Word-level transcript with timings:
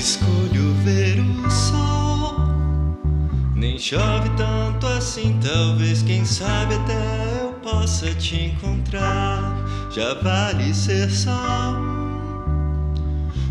orgulho 0.00 0.72
ver 0.82 1.20
o 1.20 1.50
sol. 1.50 2.34
Nem 3.54 3.78
chove 3.78 4.30
tanto 4.30 4.86
assim, 4.86 5.38
talvez, 5.42 6.02
quem 6.02 6.24
sabe 6.24 6.74
até 6.74 7.42
eu 7.42 7.52
possa 7.62 8.12
te 8.14 8.46
encontrar. 8.46 9.54
Já 9.94 10.14
vale 10.14 10.72
ser 10.72 11.10
só. 11.10 11.76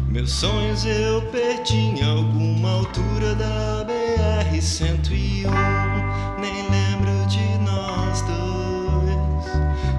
Meus 0.07 0.31
sonhos 0.31 0.85
eu 0.85 1.21
perdi 1.31 1.77
em 1.77 2.03
alguma 2.03 2.71
altura 2.71 3.35
da 3.35 3.85
BR-101. 3.85 5.51
Nem 6.39 6.67
lembro 6.71 7.27
de 7.27 7.59
nós 7.63 8.21
dois. 8.23 9.45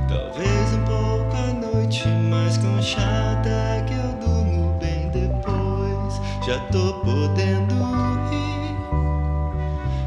Talvez 0.09 0.75
um 0.75 0.83
pouco 0.83 1.37
à 1.37 1.53
noite, 1.53 2.09
mas 2.29 2.59
com 2.59 2.83
chata 2.83 3.80
Já 6.51 6.59
tô 6.73 6.95
podendo 6.95 7.77
rir. 8.29 8.75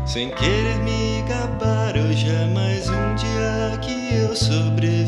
Sem 0.06 0.30
querer 0.30 0.78
me 0.80 1.22
gabar, 1.22 1.96
hoje 1.96 2.30
é 2.30 2.46
mais 2.48 2.90
um 2.90 3.16
dia 3.16 3.80
que 3.82 4.14
eu 4.14 4.36
sobrevivi. 4.36 5.03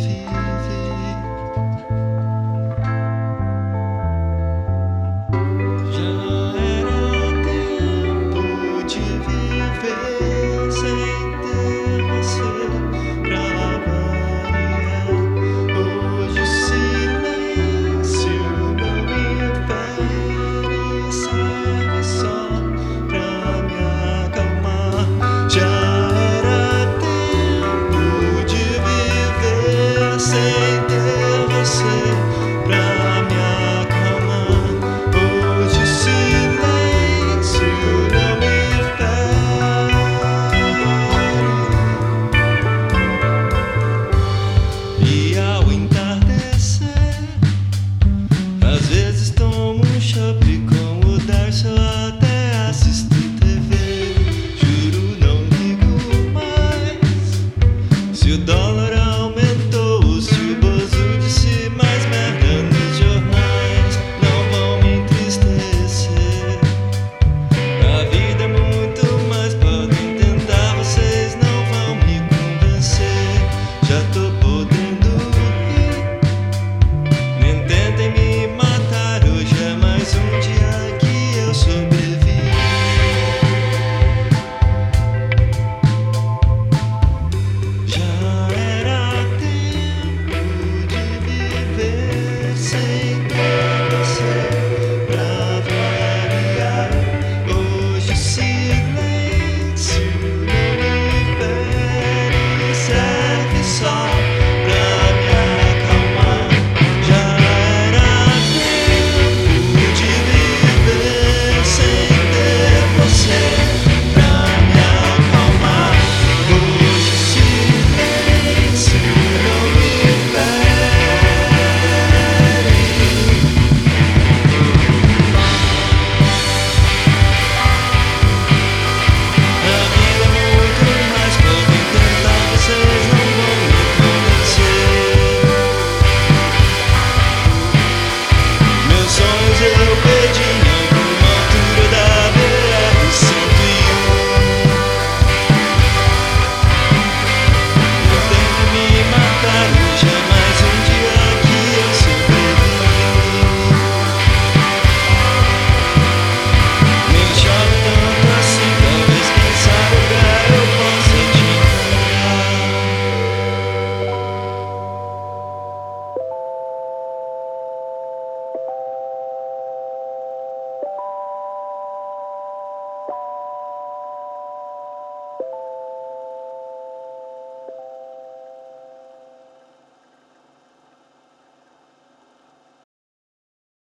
you 58.35 58.45
don't 58.45 58.64